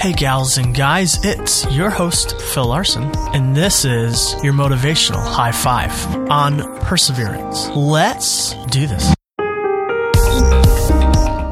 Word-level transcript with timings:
Hey, 0.00 0.12
gals 0.12 0.58
and 0.58 0.76
guys, 0.76 1.18
it's 1.24 1.68
your 1.72 1.90
host, 1.90 2.40
Phil 2.40 2.66
Larson, 2.66 3.10
and 3.34 3.56
this 3.56 3.84
is 3.84 4.32
your 4.44 4.52
motivational 4.52 5.20
high 5.20 5.50
five 5.50 5.90
on 6.30 6.78
perseverance. 6.82 7.68
Let's 7.70 8.54
do 8.66 8.86
this. 8.86 9.12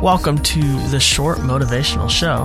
Welcome 0.01 0.38
to 0.38 0.61
the 0.90 1.01
short 1.01 1.38
motivational 1.38 2.09
show 2.09 2.45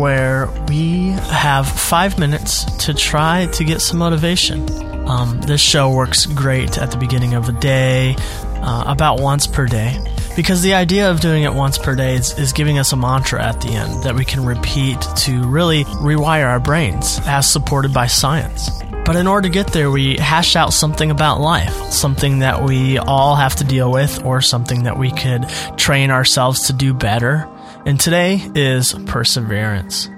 where 0.00 0.48
we 0.68 1.10
have 1.10 1.68
five 1.68 2.18
minutes 2.18 2.64
to 2.86 2.94
try 2.94 3.44
to 3.52 3.62
get 3.62 3.82
some 3.82 3.98
motivation. 3.98 4.66
Um, 5.06 5.38
this 5.42 5.60
show 5.60 5.94
works 5.94 6.24
great 6.24 6.78
at 6.78 6.92
the 6.92 6.96
beginning 6.96 7.34
of 7.34 7.50
a 7.50 7.52
day, 7.52 8.16
uh, 8.62 8.84
about 8.86 9.20
once 9.20 9.46
per 9.46 9.66
day. 9.66 10.02
Because 10.34 10.62
the 10.62 10.72
idea 10.72 11.10
of 11.10 11.20
doing 11.20 11.42
it 11.42 11.52
once 11.52 11.76
per 11.76 11.94
day 11.94 12.14
is, 12.14 12.36
is, 12.38 12.54
giving 12.54 12.78
us 12.78 12.92
a 12.92 12.96
mantra 12.96 13.44
at 13.44 13.60
the 13.60 13.68
end 13.68 14.02
that 14.02 14.14
we 14.14 14.24
can 14.24 14.44
repeat 14.44 14.98
to 15.16 15.46
really 15.46 15.84
rewire 15.84 16.46
our 16.46 16.58
brains, 16.58 17.20
as 17.26 17.50
supported 17.50 17.92
by 17.92 18.06
science. 18.06 18.70
But 19.04 19.16
in 19.16 19.26
order 19.26 19.48
to 19.48 19.52
get 19.52 19.72
there, 19.74 19.90
we 19.90 20.16
hash 20.16 20.56
out 20.56 20.72
something 20.72 21.10
about 21.10 21.40
life, 21.40 21.74
something 21.92 22.38
that 22.38 22.62
we 22.62 22.96
all 22.96 23.34
have 23.34 23.56
to 23.56 23.64
deal 23.64 23.90
with, 23.90 24.24
or 24.24 24.40
something 24.40 24.84
that 24.84 24.96
we 24.98 25.10
could 25.10 25.46
train 25.76 26.10
ourselves 26.10 26.68
to 26.68 26.72
do 26.72 26.94
better. 26.94 27.46
And 27.84 28.00
today 28.00 28.40
is 28.54 28.94
perseverance. 29.06 30.08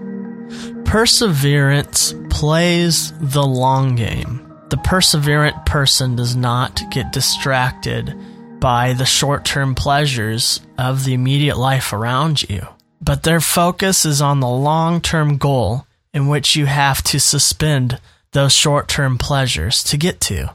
Perseverance 0.85 2.15
plays 2.31 3.13
the 3.19 3.43
long 3.43 3.97
game. 3.97 4.47
The 4.69 4.77
perseverant 4.77 5.67
person 5.67 6.15
does 6.15 6.37
not 6.37 6.83
get 6.91 7.11
distracted 7.11 8.15
by 8.61 8.93
the 8.93 9.07
short 9.07 9.45
term 9.45 9.75
pleasures 9.75 10.61
of 10.79 11.05
the 11.05 11.15
immediate 11.15 11.59
life 11.59 11.93
around 11.93 12.49
you. 12.49 12.67
But 13.01 13.23
their 13.23 13.41
focus 13.41 14.05
is 14.05 14.23
on 14.23 14.41
the 14.41 14.49
long 14.49 15.01
term 15.01 15.37
goal 15.37 15.87
in 16.13 16.29
which 16.29 16.57
you 16.57 16.67
have 16.67 17.03
to 17.03 17.19
suspend 17.19 18.01
those 18.33 18.53
short 18.53 18.89
term 18.89 19.19
pleasures 19.19 19.83
to 19.85 19.97
get 19.97 20.21
to. 20.23 20.55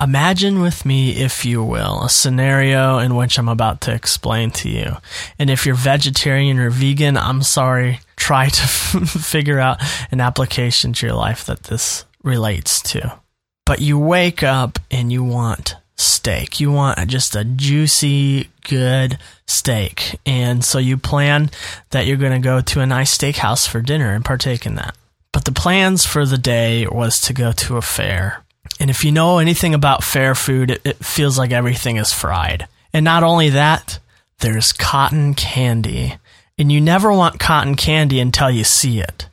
Imagine 0.00 0.60
with 0.60 0.84
me, 0.84 1.12
if 1.12 1.44
you 1.44 1.62
will, 1.62 2.02
a 2.02 2.08
scenario 2.08 2.98
in 2.98 3.14
which 3.16 3.38
I'm 3.38 3.48
about 3.48 3.80
to 3.82 3.94
explain 3.94 4.50
to 4.52 4.68
you. 4.68 4.96
And 5.38 5.50
if 5.50 5.66
you're 5.66 5.74
vegetarian 5.74 6.58
or 6.58 6.70
vegan, 6.70 7.16
I'm 7.16 7.42
sorry, 7.42 8.00
try 8.16 8.48
to 8.48 8.66
figure 9.06 9.58
out 9.58 9.80
an 10.10 10.20
application 10.20 10.92
to 10.94 11.06
your 11.06 11.14
life 11.14 11.46
that 11.46 11.64
this 11.64 12.04
relates 12.22 12.82
to. 12.82 13.18
But 13.66 13.80
you 13.80 13.98
wake 13.98 14.42
up 14.42 14.78
and 14.90 15.12
you 15.12 15.24
want 15.24 15.76
steak. 15.96 16.60
You 16.60 16.72
want 16.72 17.08
just 17.08 17.36
a 17.36 17.44
juicy, 17.44 18.50
good 18.68 19.18
steak. 19.46 20.18
And 20.26 20.64
so 20.64 20.78
you 20.78 20.96
plan 20.96 21.50
that 21.90 22.06
you're 22.06 22.16
going 22.16 22.32
to 22.32 22.38
go 22.38 22.60
to 22.60 22.80
a 22.80 22.86
nice 22.86 23.16
steakhouse 23.16 23.68
for 23.68 23.80
dinner 23.80 24.12
and 24.12 24.24
partake 24.24 24.66
in 24.66 24.74
that. 24.76 24.96
But 25.32 25.44
the 25.44 25.52
plans 25.52 26.06
for 26.06 26.24
the 26.26 26.38
day 26.38 26.86
was 26.86 27.20
to 27.22 27.32
go 27.32 27.52
to 27.52 27.76
a 27.76 27.82
fair. 27.82 28.44
And 28.80 28.90
if 28.90 29.04
you 29.04 29.12
know 29.12 29.38
anything 29.38 29.74
about 29.74 30.04
fair 30.04 30.34
food, 30.34 30.70
it, 30.70 30.80
it 30.84 31.04
feels 31.04 31.38
like 31.38 31.52
everything 31.52 31.96
is 31.96 32.12
fried. 32.12 32.66
And 32.92 33.04
not 33.04 33.22
only 33.22 33.50
that, 33.50 33.98
there's 34.38 34.72
cotton 34.72 35.34
candy. 35.34 36.16
And 36.56 36.70
you 36.70 36.80
never 36.80 37.12
want 37.12 37.40
cotton 37.40 37.74
candy 37.74 38.20
until 38.20 38.50
you 38.50 38.64
see 38.64 39.00
it. 39.00 39.28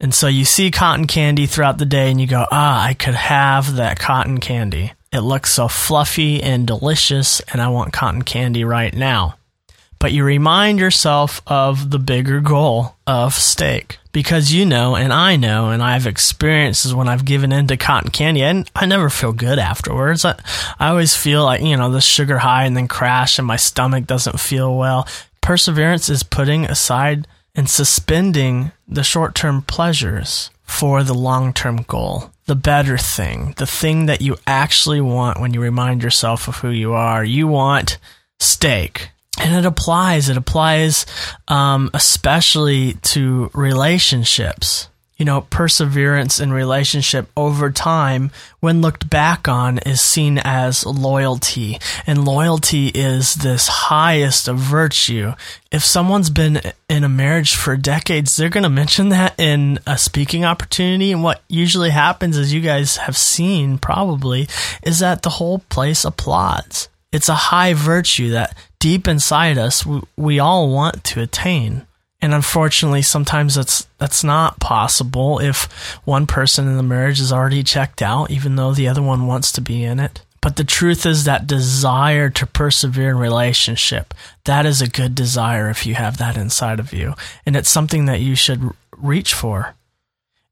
And 0.00 0.14
so 0.14 0.28
you 0.28 0.44
see 0.44 0.70
cotton 0.70 1.06
candy 1.06 1.46
throughout 1.46 1.78
the 1.78 1.84
day 1.84 2.10
and 2.10 2.20
you 2.20 2.26
go, 2.26 2.46
ah, 2.50 2.82
I 2.82 2.94
could 2.94 3.14
have 3.14 3.76
that 3.76 3.98
cotton 3.98 4.38
candy. 4.38 4.92
It 5.12 5.20
looks 5.20 5.52
so 5.52 5.66
fluffy 5.66 6.40
and 6.40 6.66
delicious, 6.66 7.40
and 7.52 7.60
I 7.60 7.68
want 7.68 7.92
cotton 7.92 8.22
candy 8.22 8.62
right 8.62 8.94
now. 8.94 9.36
But 9.98 10.12
you 10.12 10.24
remind 10.24 10.78
yourself 10.78 11.42
of 11.46 11.90
the 11.90 11.98
bigger 11.98 12.40
goal 12.40 12.94
of 13.06 13.34
steak 13.34 13.98
because 14.12 14.52
you 14.52 14.64
know, 14.64 14.94
and 14.94 15.12
I 15.12 15.36
know, 15.36 15.70
and 15.70 15.82
I 15.82 15.92
have 15.92 16.06
experiences 16.06 16.94
when 16.94 17.08
I've 17.08 17.24
given 17.24 17.52
in 17.52 17.66
to 17.66 17.76
cotton 17.76 18.10
candy, 18.10 18.42
and 18.42 18.70
I 18.74 18.86
never 18.86 19.10
feel 19.10 19.32
good 19.32 19.58
afterwards. 19.58 20.24
I, 20.24 20.38
I 20.78 20.88
always 20.88 21.16
feel 21.16 21.44
like, 21.44 21.60
you 21.60 21.76
know, 21.76 21.90
the 21.90 22.00
sugar 22.00 22.38
high 22.38 22.64
and 22.64 22.76
then 22.76 22.88
crash, 22.88 23.38
and 23.38 23.46
my 23.46 23.56
stomach 23.56 24.06
doesn't 24.06 24.40
feel 24.40 24.76
well. 24.76 25.06
Perseverance 25.40 26.08
is 26.08 26.22
putting 26.22 26.64
aside 26.66 27.26
and 27.54 27.68
suspending 27.68 28.72
the 28.86 29.02
short 29.02 29.34
term 29.34 29.62
pleasures 29.62 30.50
for 30.62 31.02
the 31.02 31.14
long 31.14 31.52
term 31.52 31.82
goal 31.82 32.30
the 32.50 32.56
better 32.56 32.98
thing, 32.98 33.54
the 33.58 33.66
thing 33.66 34.06
that 34.06 34.20
you 34.20 34.36
actually 34.44 35.00
want 35.00 35.40
when 35.40 35.54
you 35.54 35.60
remind 35.60 36.02
yourself 36.02 36.48
of 36.48 36.56
who 36.56 36.70
you 36.70 36.94
are. 36.94 37.24
You 37.24 37.46
want 37.46 37.96
steak. 38.40 39.12
And 39.38 39.54
it 39.54 39.64
applies. 39.64 40.28
It 40.28 40.36
applies 40.36 41.06
um, 41.46 41.90
especially 41.94 42.94
to 43.14 43.52
relationships 43.54 44.88
you 45.20 45.26
know, 45.26 45.42
perseverance 45.42 46.40
in 46.40 46.50
relationship 46.50 47.28
over 47.36 47.70
time, 47.70 48.30
when 48.60 48.80
looked 48.80 49.10
back 49.10 49.46
on, 49.46 49.76
is 49.80 50.00
seen 50.00 50.38
as 50.38 50.86
loyalty. 50.86 51.78
And 52.06 52.24
loyalty 52.24 52.88
is 52.88 53.34
this 53.34 53.68
highest 53.68 54.48
of 54.48 54.56
virtue. 54.56 55.34
If 55.70 55.84
someone's 55.84 56.30
been 56.30 56.62
in 56.88 57.04
a 57.04 57.08
marriage 57.10 57.54
for 57.54 57.76
decades, 57.76 58.34
they're 58.34 58.48
going 58.48 58.62
to 58.62 58.70
mention 58.70 59.10
that 59.10 59.38
in 59.38 59.78
a 59.86 59.98
speaking 59.98 60.46
opportunity. 60.46 61.12
And 61.12 61.22
what 61.22 61.42
usually 61.48 61.90
happens, 61.90 62.38
as 62.38 62.54
you 62.54 62.62
guys 62.62 62.96
have 62.96 63.16
seen 63.16 63.76
probably, 63.76 64.48
is 64.82 65.00
that 65.00 65.20
the 65.20 65.28
whole 65.28 65.58
place 65.68 66.02
applauds. 66.06 66.88
It's 67.12 67.28
a 67.28 67.34
high 67.34 67.74
virtue 67.74 68.30
that 68.30 68.56
deep 68.78 69.06
inside 69.06 69.58
us, 69.58 69.84
we, 69.84 70.00
we 70.16 70.38
all 70.38 70.72
want 70.72 71.04
to 71.04 71.20
attain. 71.20 71.86
And 72.22 72.34
unfortunately, 72.34 73.02
sometimes 73.02 73.54
that's 73.54 73.86
that's 73.98 74.22
not 74.22 74.60
possible 74.60 75.38
if 75.38 75.64
one 76.04 76.26
person 76.26 76.68
in 76.68 76.76
the 76.76 76.82
marriage 76.82 77.20
is 77.20 77.32
already 77.32 77.62
checked 77.62 78.02
out, 78.02 78.30
even 78.30 78.56
though 78.56 78.72
the 78.72 78.88
other 78.88 79.02
one 79.02 79.26
wants 79.26 79.52
to 79.52 79.60
be 79.60 79.82
in 79.84 79.98
it. 79.98 80.22
But 80.42 80.56
the 80.56 80.64
truth 80.64 81.04
is 81.04 81.24
that 81.24 81.46
desire 81.46 82.30
to 82.30 82.46
persevere 82.46 83.10
in 83.10 83.18
relationship, 83.18 84.14
that 84.44 84.64
is 84.64 84.80
a 84.80 84.88
good 84.88 85.14
desire 85.14 85.68
if 85.68 85.84
you 85.84 85.94
have 85.94 86.16
that 86.16 86.36
inside 86.36 86.80
of 86.80 86.92
you. 86.92 87.14
And 87.44 87.56
it's 87.56 87.70
something 87.70 88.06
that 88.06 88.20
you 88.20 88.34
should 88.34 88.70
reach 88.96 89.34
for. 89.34 89.74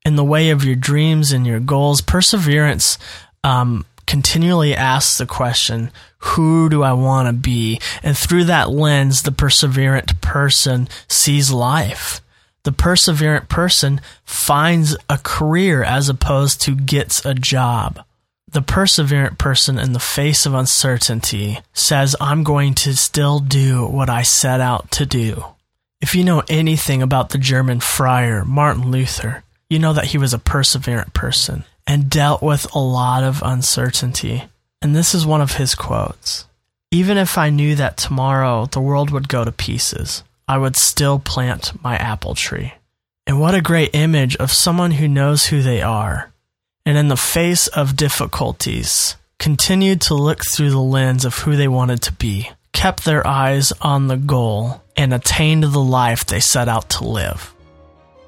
In 0.05 0.17
the 0.17 0.25
way 0.25 0.51
of 0.51 0.65
your 0.65 0.77
dreams 0.77 1.33
and 1.33 1.47
your 1.47 1.61
goals, 1.61 2.01
perseverance 2.01 2.99
um, 3.45 3.85
continually 4.09 4.75
asks 4.75 5.19
the 5.19 5.27
question, 5.27 5.91
who 6.19 6.69
do 6.69 6.83
I 6.83 6.95
want 6.95 7.29
to 7.29 7.33
be? 7.33 7.81
And 8.03 8.17
through 8.17 8.45
that 8.45 8.71
lens, 8.71 9.23
the 9.23 9.31
perseverant 9.31 10.21
person 10.21 10.89
sees 11.07 11.53
life. 11.53 12.21
The 12.65 12.73
perseverant 12.73 13.49
person 13.49 14.01
finds 14.25 14.97
a 15.09 15.19
career 15.19 15.85
as 15.85 16.09
opposed 16.09 16.61
to 16.63 16.75
gets 16.75 17.25
a 17.25 17.35
job. 17.35 18.03
The 18.51 18.63
perseverant 18.63 19.37
person 19.37 19.79
in 19.79 19.93
the 19.93 20.01
face 20.01 20.47
of 20.47 20.55
uncertainty 20.55 21.61
says, 21.75 22.17
I'm 22.19 22.43
going 22.43 22.75
to 22.75 22.97
still 22.97 23.39
do 23.39 23.87
what 23.87 24.09
I 24.09 24.23
set 24.23 24.61
out 24.61 24.91
to 24.93 25.07
do. 25.07 25.45
If 26.01 26.15
you 26.15 26.25
know 26.25 26.43
anything 26.49 27.03
about 27.03 27.31
the 27.31 27.39
German 27.39 27.81
friar, 27.81 28.45
Martin 28.45 28.91
Luther, 28.91 29.45
you 29.69 29.79
know 29.79 29.93
that 29.93 30.07
he 30.07 30.19
was 30.19 30.33
a 30.33 30.39
perseverant 30.39 31.13
person 31.13 31.65
and 31.89 32.11
dealt 32.11 32.43
with 32.43 32.73
a 32.75 32.79
lot 32.79 33.25
of 33.25 33.43
uncertainty. 33.43 34.45
And 34.83 34.95
this 34.95 35.15
is 35.15 35.27
one 35.27 35.41
of 35.41 35.57
his 35.57 35.75
quotes 35.75 36.45
Even 36.93 37.17
if 37.17 37.37
I 37.37 37.51
knew 37.51 37.75
that 37.75 37.97
tomorrow 37.97 38.67
the 38.67 38.81
world 38.81 39.11
would 39.11 39.29
go 39.29 39.45
to 39.45 39.51
pieces, 39.51 40.23
I 40.47 40.59
would 40.59 40.77
still 40.77 41.19
plant 41.19 41.83
my 41.83 41.97
apple 41.97 42.35
tree. 42.35 42.75
And 43.27 43.41
what 43.41 43.55
a 43.55 43.63
great 43.63 43.95
image 43.95 44.37
of 44.37 44.53
someone 44.53 44.93
who 44.93 45.09
knows 45.09 45.47
who 45.47 45.63
they 45.63 45.83
are, 45.83 46.31
and 46.87 46.97
in 46.97 47.09
the 47.09 47.17
face 47.17 47.67
of 47.69 47.97
difficulties, 47.97 49.17
continued 49.39 50.01
to 50.03 50.15
look 50.15 50.45
through 50.45 50.71
the 50.71 50.81
lens 50.81 51.25
of 51.25 51.37
who 51.39 51.57
they 51.57 51.69
wanted 51.69 52.03
to 52.03 52.13
be, 52.13 52.51
kept 52.73 53.05
their 53.05 53.27
eyes 53.27 53.73
on 53.81 54.09
the 54.09 54.17
goal, 54.17 54.83
and 54.97 55.13
attained 55.13 55.65
the 55.65 55.81
life 55.81 56.25
they 56.25 56.41
set 56.41 56.69
out 56.69 56.89
to 56.91 57.05
live. 57.07 57.55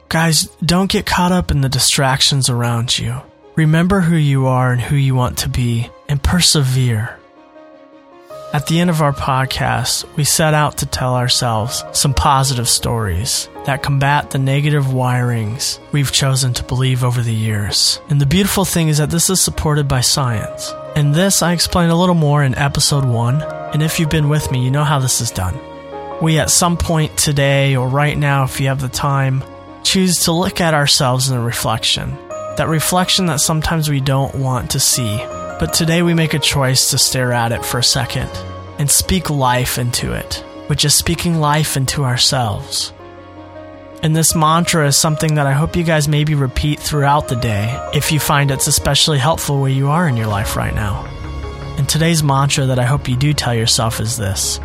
Guys, 0.09 0.47
don't 0.65 0.91
get 0.91 1.07
caught 1.07 1.33
up 1.33 1.51
in 1.51 1.61
the 1.61 1.69
distractions 1.69 2.51
around 2.51 2.99
you. 2.99 3.23
Remember 3.57 4.01
who 4.01 4.17
you 4.17 4.47
are 4.47 4.73
and 4.73 4.81
who 4.81 4.97
you 4.97 5.15
want 5.15 5.39
to 5.39 5.49
be, 5.49 5.91
and 6.09 6.23
persevere. 6.23 7.17
At 8.53 8.67
the 8.67 8.81
end 8.81 8.91
of 8.91 9.03
our 9.03 9.13
podcast, 9.13 10.05
we 10.17 10.25
set 10.25 10.55
out 10.55 10.79
to 10.79 10.87
tell 10.87 11.15
ourselves 11.15 11.85
some 11.93 12.15
positive 12.15 12.69
stories 12.69 13.49
that 13.67 13.83
combat 13.83 14.31
the 14.31 14.39
negative 14.39 14.87
wirings 14.87 15.81
we've 15.93 16.13
chosen 16.13 16.55
to 16.55 16.65
believe 16.65 17.03
over 17.05 17.23
the 17.23 17.35
years. 17.35 18.01
And 18.09 18.21
the 18.21 18.27
beautiful 18.27 18.65
thing 18.65 18.89
is 18.89 18.99
that 18.99 19.11
this 19.11 19.31
is 19.31 19.41
supported 19.41 19.89
by 19.89 20.01
science. 20.01 20.73
And 20.95 21.13
this 21.15 21.43
I 21.43 21.53
explain 21.53 21.91
a 21.91 21.99
little 21.99 22.15
more 22.15 22.45
in 22.45 22.57
episode 22.57 23.05
1. 23.05 23.43
And 23.43 23.83
if 23.83 23.99
you've 23.99 24.11
been 24.11 24.29
with 24.29 24.51
me, 24.51 24.65
you 24.65 24.71
know 24.71 24.85
how 24.85 25.01
this 25.01 25.21
is 25.21 25.31
done. 25.31 25.59
We, 26.23 26.39
at 26.39 26.51
some 26.51 26.77
point 26.77 27.17
today 27.17 27.77
or 27.77 27.89
right 27.89 28.17
now, 28.17 28.45
if 28.45 28.61
you 28.61 28.69
have 28.69 28.81
the 28.81 28.89
time, 28.89 29.43
choose 29.83 30.25
to 30.25 30.33
look 30.33 30.61
at 30.61 30.75
ourselves 30.75 31.31
in 31.31 31.37
the 31.37 31.43
reflection 31.43 32.17
that 32.57 32.69
reflection 32.69 33.27
that 33.27 33.41
sometimes 33.41 33.89
we 33.89 34.01
don't 34.01 34.35
want 34.35 34.71
to 34.71 34.81
see. 34.81 35.19
But 35.59 35.73
today 35.73 36.03
we 36.03 36.15
make 36.15 36.35
a 36.35 36.39
choice 36.39 36.91
to 36.91 36.99
stare 36.99 37.33
at 37.33 37.53
it 37.53 37.65
for 37.65 37.79
a 37.79 37.85
second 37.85 38.31
and 38.79 38.91
speak 38.91 39.29
life 39.29 39.79
into 39.79 40.13
it, 40.13 40.45
which 40.69 40.85
is 40.85 40.95
speaking 40.95 41.41
life 41.41 41.77
into 41.77 42.05
ourselves. 42.05 42.93
And 44.03 44.17
this 44.17 44.35
mantra 44.35 44.87
is 44.87 44.97
something 44.97 45.35
that 45.35 45.47
I 45.47 45.53
hope 45.53 45.77
you 45.77 45.85
guys 45.85 46.09
maybe 46.09 46.35
repeat 46.35 46.81
throughout 46.81 47.29
the 47.29 47.37
day 47.37 47.79
if 47.93 48.11
you 48.11 48.19
find 48.19 48.51
it's 48.51 48.67
especially 48.67 49.19
helpful 49.19 49.61
where 49.61 49.71
you 49.71 49.89
are 49.89 50.09
in 50.09 50.17
your 50.17 50.27
life 50.27 50.57
right 50.57 50.75
now. 50.75 51.05
And 51.77 51.87
today's 51.87 52.23
mantra 52.23 52.67
that 52.67 52.79
I 52.79 52.85
hope 52.85 53.09
you 53.09 53.17
do 53.17 53.35
tell 53.35 53.55
yourself 53.55 54.01
is 54.01 54.17
this 54.17 54.59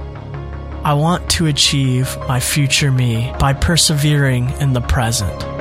I 0.85 0.93
want 0.93 1.29
to 1.31 1.47
achieve 1.47 2.15
my 2.27 2.39
future 2.39 2.91
me 2.91 3.33
by 3.39 3.53
persevering 3.53 4.51
in 4.61 4.73
the 4.73 4.81
present. 4.81 5.54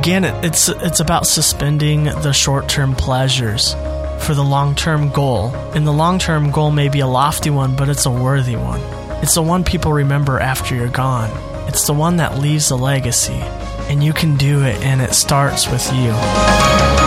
Again, 0.00 0.24
it's 0.24 0.70
it's 0.70 1.00
about 1.00 1.26
suspending 1.26 2.04
the 2.04 2.32
short-term 2.32 2.94
pleasures 2.94 3.74
for 4.24 4.32
the 4.34 4.42
long 4.42 4.74
term 4.74 5.10
goal. 5.10 5.48
And 5.74 5.86
the 5.86 5.92
long 5.92 6.18
term 6.18 6.50
goal 6.50 6.70
may 6.70 6.88
be 6.88 7.00
a 7.00 7.06
lofty 7.06 7.50
one, 7.50 7.76
but 7.76 7.90
it's 7.90 8.06
a 8.06 8.10
worthy 8.10 8.56
one. 8.56 8.80
It's 9.22 9.34
the 9.34 9.42
one 9.42 9.62
people 9.62 9.92
remember 9.92 10.40
after 10.40 10.74
you're 10.74 10.88
gone. 10.88 11.28
It's 11.68 11.86
the 11.86 11.92
one 11.92 12.16
that 12.16 12.38
leaves 12.38 12.70
a 12.70 12.76
legacy. 12.76 13.42
And 13.90 14.02
you 14.02 14.14
can 14.14 14.38
do 14.38 14.62
it, 14.62 14.82
and 14.82 15.02
it 15.02 15.12
starts 15.12 15.68
with 15.68 15.86
you. 15.92 16.99